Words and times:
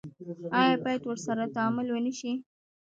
آیا 0.59 0.75
باید 0.85 1.01
ورسره 1.05 1.43
تعامل 1.55 1.87
ونشي؟ 1.89 2.31